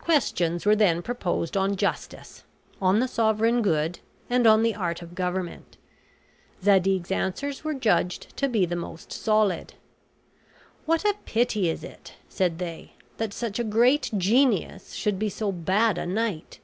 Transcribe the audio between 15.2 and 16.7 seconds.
so bad a knight!"